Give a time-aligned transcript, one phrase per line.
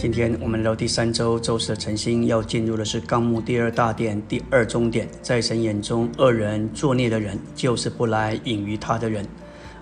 [0.00, 5.08] 今天我们聊第三周周四的晨星，要进入的是纲目第二大点第二中点。
[5.20, 9.26] 在神眼中，恶人作孽的人，就是不来隐于他的人。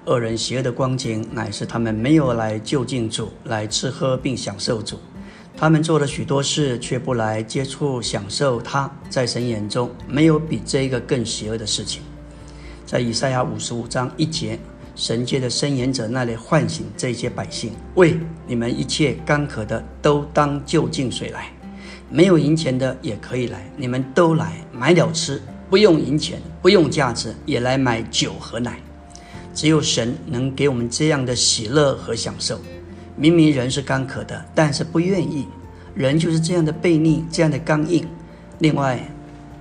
[0.07, 4.99] 恶人邪恶的光景，乃是他们没有来就近主，来吃喝并享受主。
[5.55, 8.91] 他们做了许多事，却不来接触享受他。
[9.11, 12.01] 在神眼中，没有比这个更邪恶的事情。
[12.87, 14.59] 在以赛亚五十五章一节。
[14.97, 21.53] 神界的伸言者那里唤醒这些百姓，喂，你们一切干渴的都当就近水来，
[22.09, 28.81] 没有银钱的也可以来，你们都来买了吃，不用银钱，不用价值，也来买酒和奶。
[29.53, 32.59] 只有神能给我们这样的喜乐和享受。
[33.17, 35.47] 明明人是干渴的，但是不愿意，
[35.95, 38.09] 人就是这样的悖逆，这样的刚硬。
[38.61, 38.99] 另外，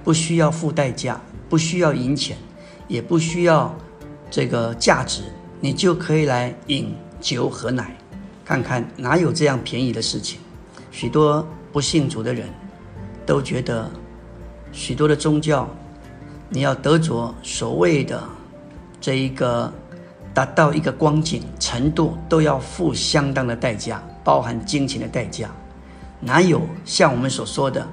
[0.01, 2.37] 不需要付代价，不需要银钱，
[2.87, 3.77] 也不需要。
[4.35, 5.21] 这个价值，
[5.61, 7.95] 你就可以来饮酒喝奶，
[8.43, 10.41] 看看哪有这样便宜的事情。
[10.91, 12.49] 许多不信主的人
[13.25, 13.89] 都觉得，
[14.73, 15.65] 许多的宗教，
[16.49, 18.21] 你要得着所谓的
[18.99, 19.71] 这一个
[20.33, 25.49] 达到一个光景程度，都要付相当的代价，包含金钱的代价。
[26.19, 27.87] 哪有像我们所说的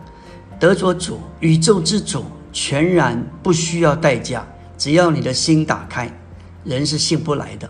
[0.58, 4.44] 得着主宇宙之主，全然不需要代价，
[4.76, 6.12] 只要你的心打开。
[6.64, 7.68] 人是信不来的，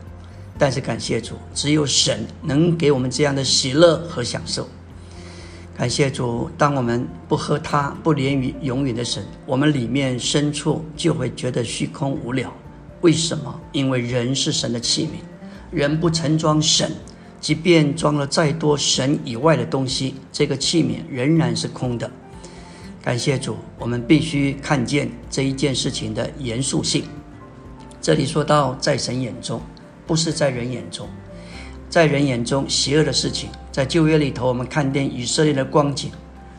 [0.59, 4.69] 但是感谢主，只有神能给我们这样的喜乐和享受。
[5.75, 12.53] 感谢主，当我们不和他不连于永远的神，我们里面深处就会觉得虚空无聊。
[13.01, 13.59] 为什么？
[13.73, 16.93] 因为人是神的器皿，人不盛装神，
[17.41, 22.09] 即便装了再多神以外的东西，这个器皿仍然是空的。
[23.03, 27.05] 感谢主，我们必须看见这一件事情的严肃性。
[28.03, 29.61] 这里说到，在神眼中，
[30.09, 31.09] 不是在人眼中，
[31.89, 36.11] 在人眼中邪恶的事情，在旧约里头，我们看见以色列的光景，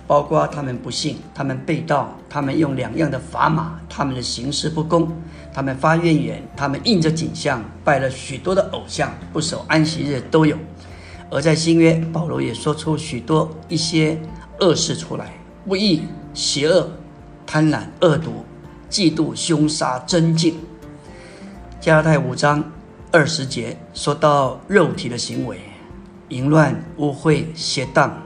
[0.07, 5.11] 包括他们不信，他们被盗，他们用两样的砝码，他们的行事不公，
[5.53, 10.57] 他们发怨言，他们印着景象，拜了许多的偶像，不守安息日都有。
[11.29, 14.17] 而在新约，保罗也说出许多一些
[14.61, 15.33] 恶事出来，
[15.67, 16.89] 不义、邪恶、
[17.45, 18.45] 贪婪、恶毒、
[18.89, 20.55] 嫉妒、凶杀、争竞。
[21.83, 22.63] 加拉太五章
[23.11, 25.59] 二十节说到肉体的行为，
[26.29, 28.23] 淫乱、污秽、邪荡、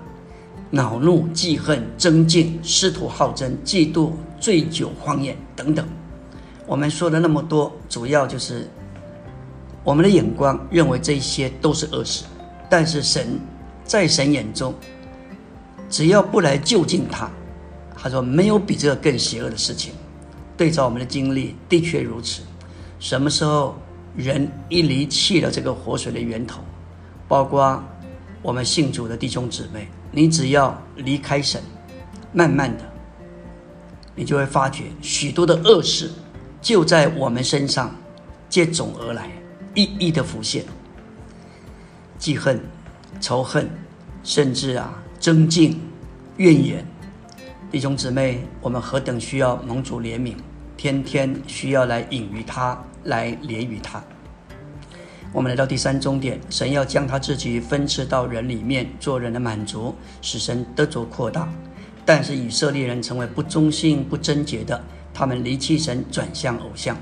[0.69, 5.83] 恼怒、记恨、争竞、师徒好争、嫉妒、醉酒、荒宴等等。
[6.67, 8.69] 我们说了那么多，主要就是
[9.83, 12.25] 我们的眼光认为这些都是恶事，
[12.69, 13.39] 但是神
[13.83, 14.71] 在神眼中，
[15.89, 17.27] 只要不来就近他，
[17.95, 19.95] 他说没有比这个更邪恶的事情。
[20.55, 22.43] 对照我们的经历，的确如此。
[22.99, 23.75] 什么时候
[24.15, 26.61] 人一离弃了这个活水的源头，
[27.27, 27.83] 包括
[28.41, 31.61] 我们信主的弟兄姊妹，你只要离开神，
[32.33, 32.83] 慢慢的，
[34.15, 36.11] 你就会发觉许多的恶事
[36.61, 37.95] 就在我们身上
[38.49, 39.29] 接踵而来，
[39.75, 40.65] 一一的浮现，
[42.17, 42.59] 记恨、
[43.19, 43.69] 仇恨，
[44.23, 45.79] 甚至啊争竞、
[46.37, 46.85] 怨言，
[47.71, 50.35] 弟兄姊妹，我们何等需要蒙主怜悯。
[50.77, 54.01] 天天需要来隐于他，来连于他。
[55.33, 61.49] 我们来到第三终点，神要将他自己分赐到人里面，做人的满足，使神得着扩大。
[62.05, 64.81] 但是以色列人成为不忠心、不贞洁的，
[65.13, 66.95] 他们离弃神，转向偶像。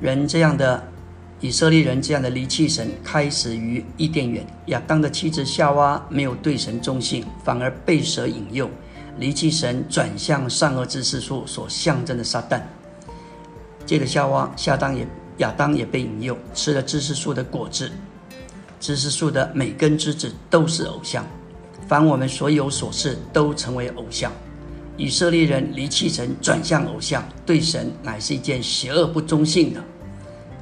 [0.00, 0.86] 人这样的
[1.40, 4.44] 以色列人这样的离弃神，开始于伊甸园。
[4.66, 8.68] 亚当的妻子夏娃没有对神忠心，反而被蛇引诱，
[9.18, 12.60] 离弃神，转向善恶之事树所象征的撒旦。
[13.88, 17.90] 接着夏娃、夏当也、亚当也被引诱吃了知识树的果子，
[18.78, 21.24] 知识树的每根枝子都是偶像，
[21.88, 24.30] 凡我们所有所事都成为偶像。
[24.98, 29.82] 以色列人离弃神，转向偶像，对神乃是一件邪恶不忠信的。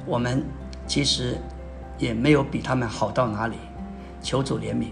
[0.05, 0.41] 我们
[0.87, 1.37] 其实
[1.97, 3.57] 也没有比他们好到哪里。
[4.23, 4.85] 求主怜悯。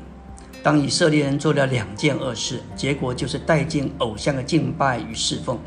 [0.62, 5.58] 当以色列人做了两件恶事，结果就是带进偶像的敬拜与侍奉。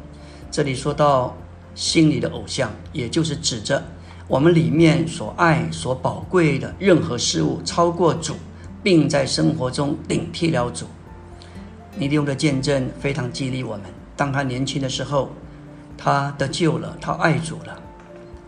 [0.50, 1.34] 这里说到。
[1.78, 3.80] 心里的偶像，也就是指着
[4.26, 8.34] 我们里面所爱、所宝贵的任何事物超过主，
[8.82, 10.86] 并在生活中顶替了主。
[11.96, 13.84] 尼利翁的见证非常激励我们。
[14.16, 15.30] 当他年轻的时候，
[15.96, 17.80] 他得救了，他爱主了，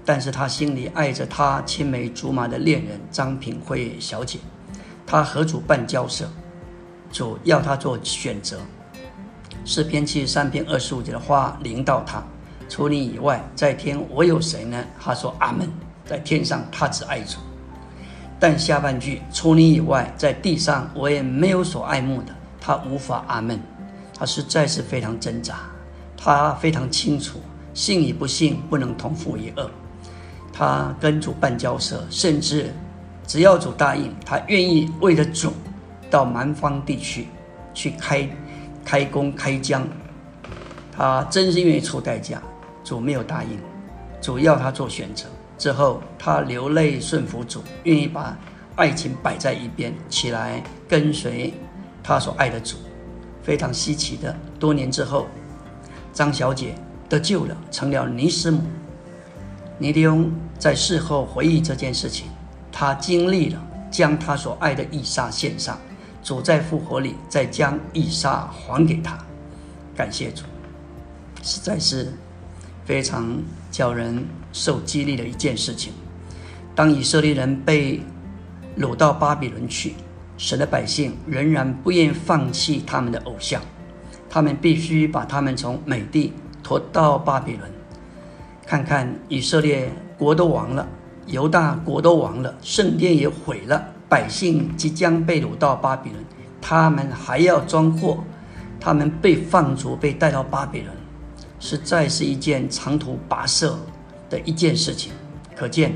[0.05, 4.41] 但是他心里爱着他青梅竹马的恋人张品慧小姐，
[5.07, 6.29] 他和主办交涉，
[7.13, 8.59] 主要他做选择。
[9.65, 12.21] 诗篇七十三篇二十五节的话领导他。
[12.71, 14.83] 除你以外，在天我有谁呢？
[14.99, 15.69] 他说：“阿门。”
[16.07, 17.39] 在天上，他只爱主。
[18.39, 23.61] 但下半句：“除你以外，在地上我也没有所爱慕的。”他无法阿门，
[24.17, 25.57] 他实在是非常挣扎，
[26.17, 27.41] 他非常清楚，
[27.75, 29.71] 信与不信不能同负一二。
[30.53, 32.73] 他跟主办交涉，甚至
[33.27, 35.53] 只要主答应，他愿意为了主
[36.09, 37.27] 到蛮荒地区
[37.75, 38.29] 去开
[38.85, 39.87] 开工开疆。
[40.93, 42.43] 他真是愿意出代价，
[42.83, 43.59] 主没有答应，
[44.21, 45.27] 主要他做选择
[45.59, 48.37] 之后，他流泪顺服主，愿意把
[48.77, 51.53] 爱情摆在一边，起来跟随
[52.03, 52.77] 他所爱的主。
[53.43, 55.27] 非常稀奇的，多年之后，
[56.13, 56.75] 张小姐
[57.09, 58.63] 得救了，成了尼斯姆。
[59.79, 62.29] 尼迪翁在事后回忆这件事情，
[62.71, 63.59] 他经历了
[63.91, 65.79] 将他所爱的伊莎献上，
[66.23, 69.19] 主在复活里再将伊莎还给他，
[69.97, 70.45] 感谢主。
[71.43, 72.13] 实在是
[72.91, 73.41] 非常
[73.71, 75.93] 叫人受激励的一件事情。
[76.75, 78.03] 当以色列人被
[78.77, 79.95] 掳到巴比伦去，
[80.37, 83.63] 神的百姓仍然不愿放弃他们的偶像，
[84.29, 86.33] 他们必须把他们从美地
[86.65, 87.71] 拖到巴比伦。
[88.67, 89.89] 看看以色列
[90.19, 90.85] 国都亡了，
[91.27, 96.25] 犹大国都亡了，圣殿也毁了，百姓即将被掳到巴比伦，
[96.61, 98.25] 他们还要装货，
[98.81, 101.00] 他们被放逐，被带到巴比伦。
[101.61, 103.79] 实在是一件长途跋涉
[104.29, 105.13] 的一件事情，
[105.55, 105.93] 可见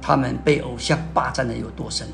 [0.00, 2.06] 他们被偶像霸占的有多深。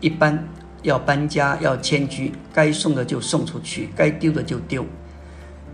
[0.00, 0.42] 一般
[0.82, 4.84] 要搬家要迁居，该送的就送出去，该丢的就丢，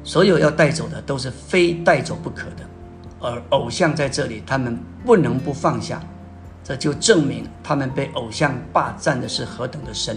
[0.04, 2.68] 所有要带走的都是非带走不可的。
[3.20, 6.00] 而偶像在这里，他们不能不放下，
[6.62, 10.16] 这就证明他们被偶像霸占的是何等的深。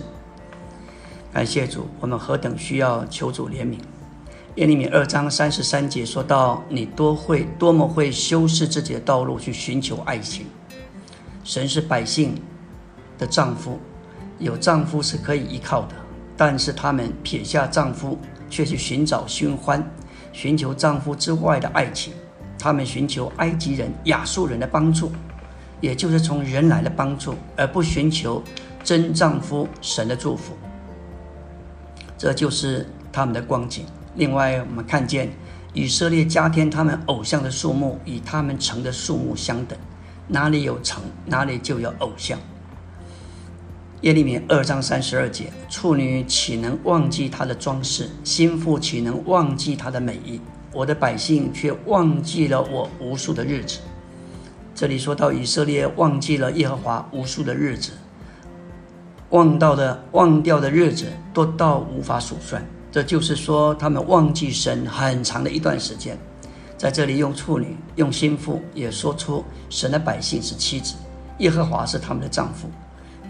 [1.31, 3.77] 感谢主，我们何等需要求主怜悯。
[4.55, 10.45] 耶利米二章三十三节说到：“你多会多么会修饰自己的道路，去寻求爱情。
[11.45, 12.35] 神是百姓
[13.17, 13.79] 的丈夫，
[14.39, 15.95] 有丈夫是可以依靠的。
[16.35, 18.19] 但是他们撇下丈夫，
[18.49, 19.81] 却去寻找寻欢，
[20.33, 22.13] 寻求丈夫之外的爱情。
[22.59, 25.13] 他们寻求埃及人、亚述人的帮助，
[25.79, 28.43] 也就是从人来的帮助，而不寻求
[28.83, 30.57] 真丈夫神的祝福。
[32.17, 35.29] 这就是他们的光景。”另外，我们看见
[35.73, 39.77] 以色列加添他们偶像的数目与他们城的数目相等，
[40.27, 42.37] 哪里有城，哪里就有偶像。
[44.01, 48.09] 耶利米二章三十二节：处女岂能忘记她的装饰？
[48.23, 50.41] 心腹岂能忘记她的美意？
[50.73, 53.79] 我的百姓却忘记了我无数的日子。
[54.73, 57.91] 这里说到以色列忘记了耶和华无数的日子，
[59.29, 62.65] 忘到的忘掉的日子多到无法数算。
[62.91, 66.17] 这就是说，他们忘记神很长的一段时间，
[66.77, 70.95] 在这里用处女、用心腹，也说出神的百姓是妻子，
[71.37, 72.69] 耶和华是他们的丈夫。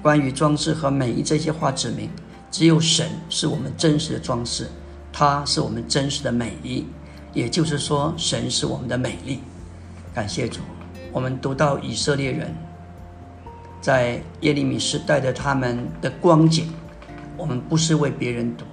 [0.01, 2.09] 关于装饰和美意这些话，指明
[2.49, 4.67] 只有神是我们真实的装饰，
[5.13, 6.87] 他是我们真实的美意。
[7.31, 9.41] 也就是说，神是我们的美丽。
[10.11, 10.59] 感谢主，
[11.11, 12.51] 我们读到以色列人
[13.79, 16.73] 在耶利米时代的他们的光景，
[17.37, 18.65] 我们不是为别人读。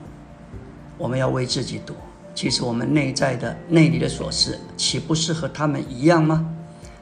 [0.99, 1.95] 我们要为自己读。
[2.35, 6.47] 其实我们内在的内里的琐事，岂不是和他们一样吗？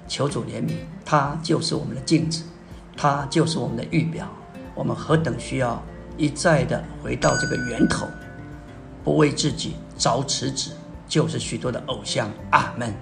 [0.06, 2.44] 求主怜悯，他就是我们的镜子，
[2.96, 4.26] 他就是我们的预表。
[4.74, 5.82] 我们何等需要
[6.16, 8.06] 一再的回到这个源头，
[9.02, 10.70] 不为自己着此子，
[11.08, 12.30] 就是许多的偶像。
[12.50, 12.94] 阿门。